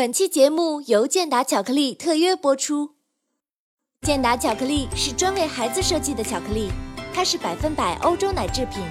[0.00, 2.92] 本期节目由健达巧克力特约播出。
[4.00, 6.70] 健达巧克力是专为孩子设计的巧克力，
[7.12, 8.82] 它是百分百欧洲奶制品，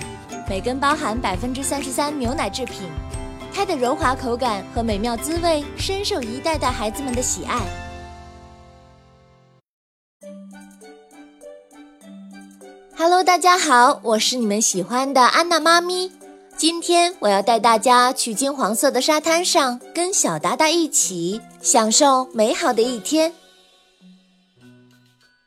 [0.48, 2.88] 每根包含百分之三十三牛奶制品。
[3.52, 7.60] 它的柔滑口感和美妙滋味深受一代代孩子们的喜爱。
[12.96, 16.12] Hello，大家好，我是你们喜欢的安娜妈咪。
[16.60, 23.32] 今天我要带大家去金黄色的沙滩上，跟小达达一起享受美好的一天。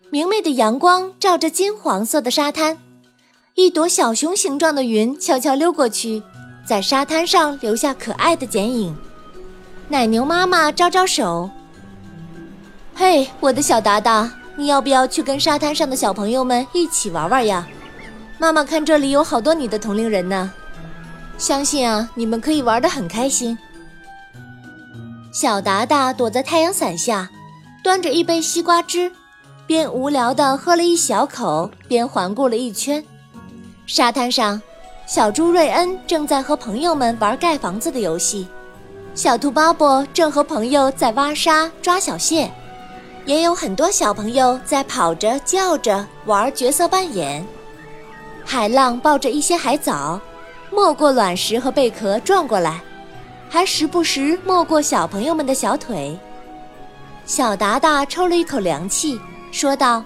[0.09, 2.79] 明媚的阳光照着金黄色的沙滩，
[3.57, 6.23] 一朵小熊形状的云悄悄溜过去，
[6.67, 8.97] 在沙滩上留下可爱的剪影。
[9.89, 11.51] 奶牛妈妈招招手
[12.97, 17.69] ：“嘿，我的小达达，你要不要去跟沙滩上的小朋友们一起玩玩呀？
[18.39, 20.51] 妈妈看这里有好多你的同龄人呢。”
[21.39, 23.59] 相信啊，你们可以玩得很开心。
[25.33, 27.29] 小达达躲在太阳伞下，
[27.83, 29.11] 端着一杯西瓜汁，
[29.67, 33.03] 边无聊地喝了一小口，边环顾了一圈。
[33.87, 34.61] 沙滩上，
[35.07, 38.47] 小猪瑞恩正在和朋友们玩盖房子的游戏，
[39.15, 42.51] 小兔巴波正和朋友在挖沙抓小蟹，
[43.25, 47.45] 也有很多小朋友在跑着叫着玩角色扮演。
[48.45, 50.21] 海浪抱着一些海藻。
[50.73, 52.81] 没过卵石和贝壳撞过来，
[53.49, 56.19] 还时不时没过小朋友们的小腿。
[57.27, 59.21] 小达达抽了一口凉气，
[59.53, 60.03] 说道：“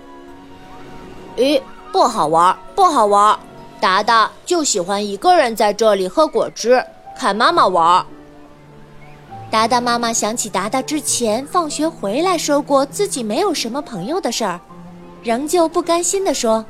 [1.38, 3.38] 咦，不好玩，不好玩！
[3.80, 6.84] 达达就喜欢一个人在这里喝果汁，
[7.16, 8.04] 看妈妈玩。”
[9.48, 14.60] 达达妈妈想起达达之前放学回来说过自己没有什么朋友的事儿，
[15.22, 16.66] 仍旧不甘心地说：“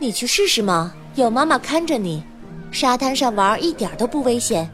[0.00, 2.24] 你去试试嘛，有妈妈看着你。”
[2.70, 4.68] 沙滩上玩一点都不危险，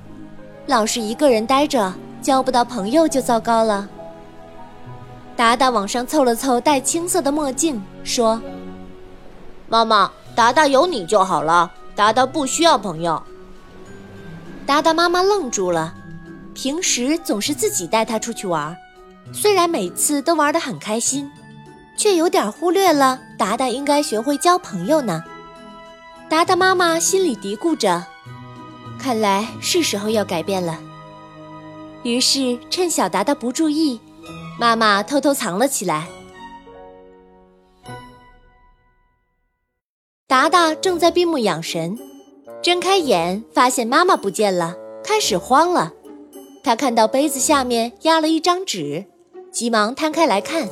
[0.67, 3.89] 老是一个人待着，交不到朋友就糟糕了。
[5.37, 8.41] 达达往上凑了凑戴青色的墨镜，说
[9.69, 13.23] ：“妈妈，达达有你就好了，达达不需要朋友。”
[14.67, 15.95] 达达妈妈愣住了，
[16.55, 18.77] 平时总是自己带他出去玩，
[19.33, 21.31] 虽然每次都玩得很开心，
[21.97, 25.23] 却有点忽略了达达应该学会交朋友呢。
[26.29, 28.07] 达达妈妈心里嘀咕着
[28.99, 30.81] ：“看来是时候要改变了。”
[32.03, 34.01] 于是趁小达达不注意，
[34.59, 36.09] 妈妈偷偷藏了起来。
[40.27, 41.99] 达达正在闭目养神，
[42.61, 45.93] 睁开眼发现妈妈不见了，开始慌了。
[46.65, 49.05] 他看到杯子下面压了一张纸，
[49.53, 50.69] 急忙摊开来看。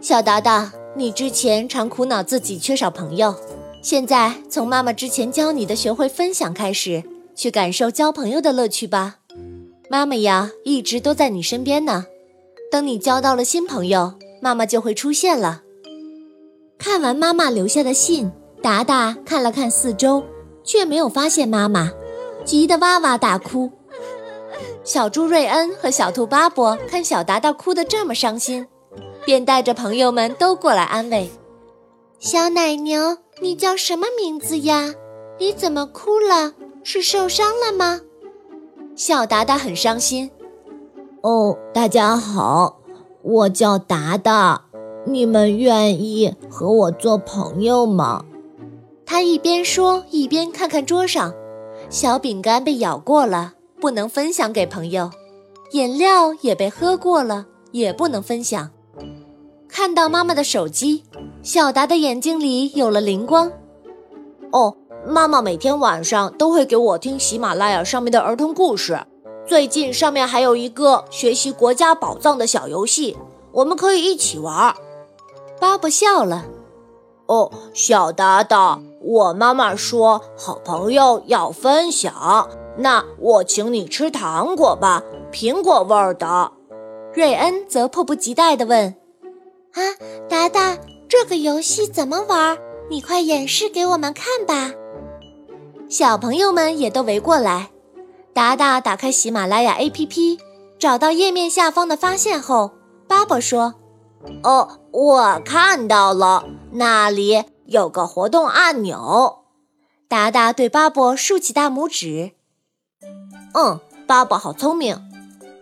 [0.00, 3.34] 小达达，你之前常苦恼自己缺少朋友。
[3.80, 7.02] 现在从妈妈之前教你的学会分享开始，
[7.34, 9.16] 去感受交朋友的乐趣吧。
[9.88, 12.06] 妈妈呀，一直都在你身边呢。
[12.70, 15.62] 等你交到了新朋友，妈妈就会出现了。
[16.76, 18.30] 看完妈妈留下的信，
[18.60, 20.22] 达达看了看四周，
[20.64, 21.90] 却没有发现妈妈，
[22.44, 23.70] 急得哇哇大哭。
[24.84, 28.66] 小猪瑞恩和小兔巴波看小达达哭得这么伤心，
[29.24, 31.30] 便带着朋友们都过来安慰。
[32.18, 33.16] 小奶牛。
[33.40, 34.94] 你叫什么名字呀？
[35.38, 36.54] 你怎么哭了？
[36.82, 38.00] 是受伤了吗？
[38.96, 40.28] 小达达很伤心。
[41.22, 42.80] 哦，大家好，
[43.22, 44.64] 我叫达达，
[45.04, 48.24] 你们愿意和我做朋友吗？
[49.06, 51.32] 他一边说一边看看桌上，
[51.88, 55.10] 小饼干被咬过了，不能分享给朋友；
[55.72, 58.70] 饮料也被喝过了，也不能分享。
[59.78, 61.04] 看到妈妈的手机。
[61.40, 63.52] 小达的眼睛里有了灵光。
[64.50, 68.98] 哦，妈妈每天晚上都会给我听喜马拉雅上面的儿童故事。
[69.46, 73.16] 最近上面还有一个学习国家宝藏的小游戏，
[73.52, 74.74] 我们可以一起玩。
[75.60, 76.46] 巴布笑了。
[77.26, 86.50] 哦，小达达，我妈妈说好朋友要分享，那我请你吃糖果吧，苹果味儿的。
[87.14, 88.96] 瑞恩则迫不及待地问
[89.72, 89.80] ：“啊，
[90.28, 90.78] 达达。”
[91.08, 92.58] 这个游戏怎么玩？
[92.90, 94.74] 你快演示给我们看吧！
[95.88, 97.70] 小朋友们也都围过来。
[98.34, 100.38] 达达打开喜马拉雅 APP，
[100.78, 102.72] 找到页面下方的发现后，
[103.08, 103.74] 巴巴说
[104.44, 109.38] ：“哦，我看到了，那里有个活动按钮。”
[110.08, 112.32] 达达对巴博竖起大拇指
[113.54, 115.00] ：“嗯，巴博好聪明，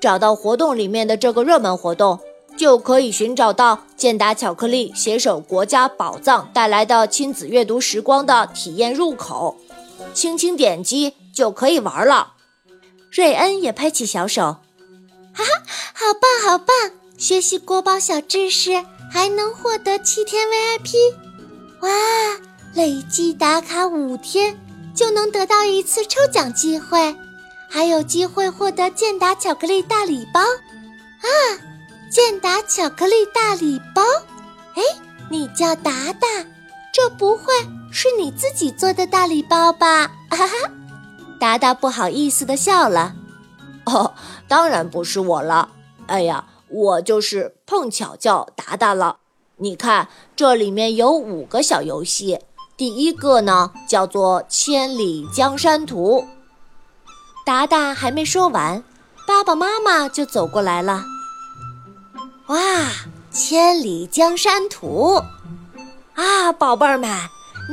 [0.01, 2.19] 找到活动里面的这个热门活动。”
[2.57, 9.57] 就可以寻找到健达巧克力携手国家宝藏带来的亲子阅读时光的体验入口，
[10.15, 12.33] 轻轻点击就可以玩了。
[13.11, 14.43] 瑞恩也拍起小手，
[15.33, 15.45] 哈哈，
[15.95, 16.75] 好棒好棒
[17.17, 21.15] 学习国宝小知识，还能获得七天 VIP。
[21.81, 21.91] 哇，
[22.75, 24.59] 累计打卡五天
[24.95, 27.15] 就能得到一次抽奖机会，
[27.71, 30.41] 还有机会获得健达巧克力大礼包。
[30.41, 31.29] 啊，
[32.17, 34.03] 健达巧克力大礼包！
[34.75, 34.83] 哎，
[35.29, 36.27] 你叫达达，
[36.91, 37.53] 这不会
[37.93, 40.07] 是你自己做的大礼包吧？
[40.31, 40.71] 哈哈，
[41.39, 43.15] 达达不好意思的笑了。
[43.85, 44.15] 哦，
[44.49, 45.69] 当然不是我了。
[46.07, 49.19] 哎呀，我就是碰巧叫达达了。
[49.57, 52.39] 你看，这里面有五个小游戏。
[52.79, 56.25] 第一个呢，叫做《千里江山图》。
[57.45, 58.83] 达达还没说完，
[59.27, 61.05] 爸爸妈妈就走过来了。
[62.49, 62.59] 哇，
[63.33, 65.21] 《千里江山图》
[66.23, 67.11] 啊，宝贝儿们，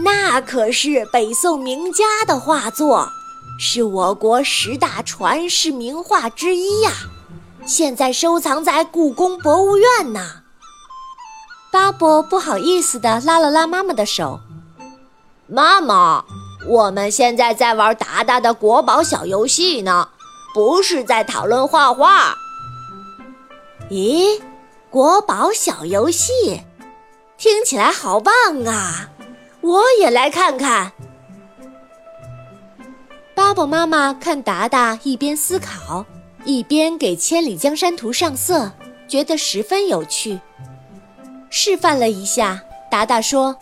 [0.04, 3.08] 那可是北宋名家的画作，
[3.60, 6.92] 是我国十大传世名画之一呀。
[7.68, 10.42] 现在收藏在故宫博物院呢。
[11.72, 14.40] 巴伯不好意思地拉了拉妈妈的手。
[15.46, 16.26] 妈妈，
[16.68, 20.10] 我们现在在玩达达的国宝小游戏呢，
[20.56, 22.36] 不是在讨论画画。
[23.92, 24.42] 咦，
[24.94, 26.62] 国宝小游戏，
[27.36, 28.34] 听起来好棒
[28.68, 29.10] 啊！
[29.62, 30.92] 我也来看看。
[33.34, 36.06] 巴伯妈妈看达达一边思考，
[36.46, 38.72] 一边给《千里江山图》上色，
[39.08, 40.40] 觉得十分有趣。
[41.50, 42.62] 示范了一下，
[42.92, 43.58] 达达说：“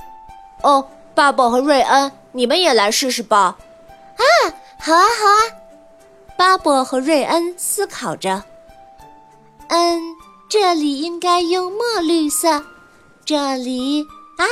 [0.64, 0.86] 哦，
[1.16, 3.58] 爸爸和瑞恩，你们也来试试吧。”
[4.20, 5.40] 啊，好啊，好啊！
[6.36, 8.44] 巴伯和瑞恩思考着
[9.72, 10.02] ：“嗯，
[10.52, 12.62] 这里应该用墨绿色，
[13.24, 14.06] 这里
[14.38, 14.44] 啊，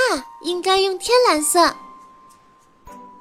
[0.45, 1.75] 应该用天蓝色。”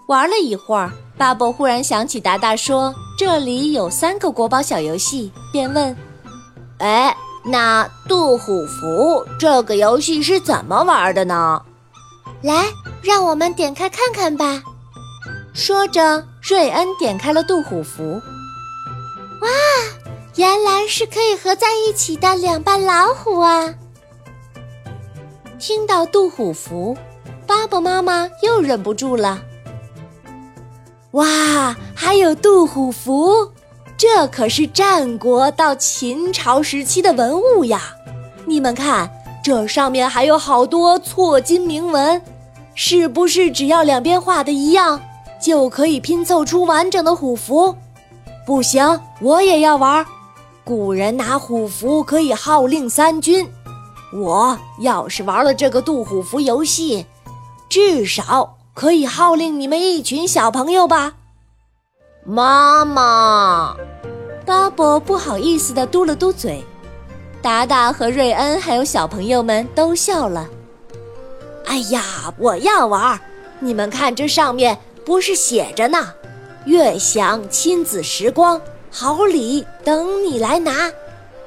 [0.06, 5.96] 玩了一会儿，巴伯忽然想起达达说：“这里有三个国宝小游戏。”便问
[6.78, 11.62] ：“哎？”那杜虎符这个游戏是怎么玩的呢？
[12.42, 12.66] 来，
[13.02, 14.62] 让我们点开看看吧。
[15.52, 18.20] 说着，瑞恩点开了杜虎符。
[19.40, 19.48] 哇，
[20.38, 23.74] 原来是可以合在一起的两半老虎啊！
[25.58, 26.96] 听到杜虎符，
[27.44, 29.42] 爸爸妈妈又忍不住了。
[31.10, 33.50] 哇，还有杜虎符！
[33.96, 37.96] 这可是战国到秦朝时期的文物呀！
[38.46, 39.10] 你们看，
[39.42, 42.22] 这上面还有好多错金铭文，
[42.76, 45.02] 是不是只要两边画的一样，
[45.42, 47.74] 就可以拼凑出完整的虎符？
[48.46, 50.06] 不行，我也要玩。
[50.68, 53.50] 古人拿虎符可以号令三军，
[54.12, 57.06] 我要是玩了这个渡虎符游戏，
[57.70, 61.14] 至少可以号令你们一群小朋友吧。
[62.22, 63.74] 妈妈，
[64.44, 66.62] 巴伯不好意思的嘟了嘟嘴。
[67.40, 70.46] 达达和瑞恩还有小朋友们都笑了。
[71.64, 72.04] 哎呀，
[72.36, 73.18] 我要玩！
[73.58, 76.12] 你们看，这上面不是写着呢
[76.66, 80.90] ：“悦享亲子时光，好礼等你来拿。”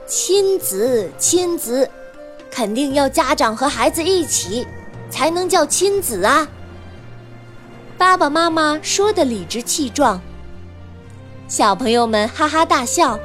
[0.08, 1.90] 亲子，亲子，
[2.52, 4.68] 肯定要家长和孩子一起，
[5.10, 6.48] 才能叫亲子啊！
[7.98, 10.20] 爸爸妈妈说的理直气壮。
[11.48, 13.18] 小朋友们哈哈大笑，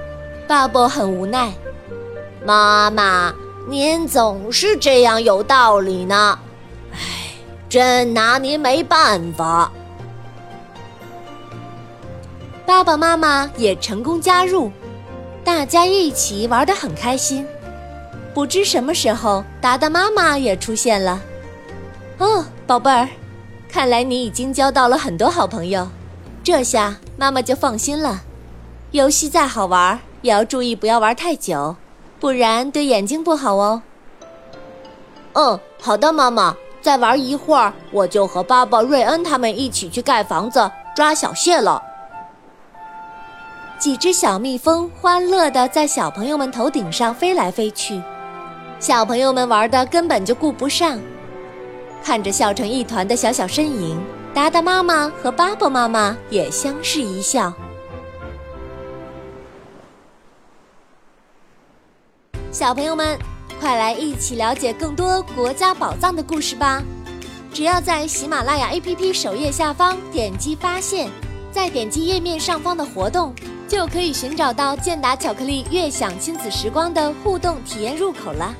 [0.46, 1.52] 爸爸很无奈。
[2.44, 3.34] 妈妈，
[3.68, 6.38] 您总是这样有道理呢，
[6.92, 6.98] 唉，
[7.68, 9.72] 真拿您没办法。
[12.66, 14.72] 爸爸妈妈也成功加入，
[15.44, 17.46] 大家一起玩得很开心。
[18.34, 21.22] 不知什么时候，达达妈妈也出现了。
[22.18, 23.08] 哦，宝贝儿，
[23.70, 25.86] 看来你已经交到了很多好朋友。
[26.42, 28.22] 这下妈妈就放心了。
[28.90, 31.76] 游戏再好玩，也要注意不要玩太久，
[32.18, 33.82] 不然对眼睛不好哦。
[35.34, 36.56] 嗯，好的，妈妈。
[36.82, 41.82] 再玩一会儿，我就和爸爸瑞恩他们一起去盖房子、抓小蟹了。
[43.86, 48.02] 几只小蜜蜂欢乐地在小朋友们头顶上飞来飞去，
[48.80, 50.98] 小朋友们玩的根本就顾不上。
[52.02, 53.96] 看着笑成一团的小小身影。
[54.34, 57.52] 达达妈妈和巴布妈妈也相视一笑。
[62.50, 63.16] 小朋友们，
[63.60, 66.82] 快来一起了解更多国家宝藏的故事吧！
[67.54, 71.08] 只要在喜马拉雅 APP 首页下方点击“发现”，
[71.54, 73.32] 再点击页面上方的活动，
[73.68, 78.54] 就可以寻找到健达巧克力“悦享亲子时光”的互动体验入口了。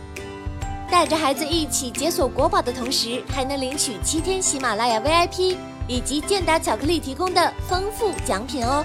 [0.90, 5.56] 带着孩子一起解锁国宝的同时，还能领取七天喜马拉雅 VIP
[5.88, 8.84] 以及健达巧克力提供的丰富奖品哦。